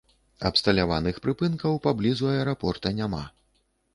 [0.49, 3.21] Абсталяваных прыпынкаў паблізу аэрапорта няма.